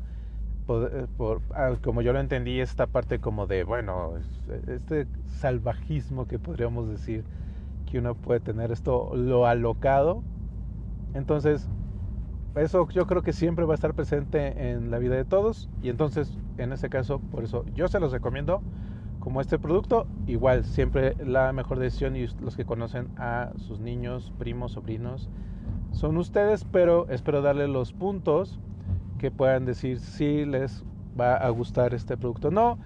por, 0.65 1.41
ah, 1.53 1.75
como 1.81 2.01
yo 2.01 2.11
lo 2.13 2.19
entendí, 2.19 2.59
esta 2.59 2.87
parte 2.87 3.19
como 3.19 3.47
de, 3.47 3.63
bueno, 3.63 4.13
este 4.67 5.07
salvajismo 5.25 6.27
que 6.27 6.39
podríamos 6.39 6.89
decir 6.89 7.23
que 7.89 7.99
uno 7.99 8.15
puede 8.15 8.39
tener 8.39 8.71
esto, 8.71 9.11
lo 9.15 9.45
alocado. 9.45 10.23
Entonces, 11.13 11.69
eso 12.55 12.87
yo 12.89 13.07
creo 13.07 13.21
que 13.21 13.33
siempre 13.33 13.65
va 13.65 13.73
a 13.73 13.75
estar 13.75 13.93
presente 13.93 14.71
en 14.71 14.91
la 14.91 14.97
vida 14.97 15.15
de 15.15 15.25
todos 15.25 15.69
y 15.81 15.89
entonces, 15.89 16.37
en 16.57 16.73
este 16.73 16.89
caso, 16.89 17.19
por 17.19 17.43
eso 17.43 17.63
yo 17.75 17.87
se 17.87 17.99
los 17.99 18.11
recomiendo 18.11 18.61
como 19.27 19.41
este 19.41 19.59
producto. 19.59 20.07
Igual, 20.25 20.63
siempre 20.63 21.13
la 21.19 21.51
mejor 21.51 21.79
decisión 21.79 22.15
y 22.15 22.27
los 22.39 22.55
que 22.55 22.63
conocen 22.63 23.09
a 23.17 23.49
sus 23.57 23.81
niños, 23.81 24.31
primos, 24.39 24.71
sobrinos, 24.71 25.27
son 25.91 26.15
ustedes, 26.15 26.63
pero 26.63 27.09
espero 27.09 27.41
darle 27.41 27.67
los 27.67 27.91
puntos 27.91 28.57
que 29.19 29.29
puedan 29.29 29.65
decir 29.65 29.99
si 29.99 30.45
les 30.45 30.85
va 31.19 31.35
a 31.35 31.49
gustar 31.49 31.93
este 31.93 32.15
producto 32.15 32.47
o 32.47 32.51
no. 32.51 32.79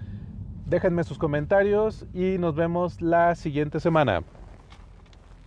Déjenme 0.66 1.04
sus 1.04 1.16
comentarios 1.16 2.06
y 2.12 2.38
nos 2.38 2.56
vemos 2.56 3.00
la 3.00 3.36
siguiente 3.36 3.78
semana. 3.78 4.24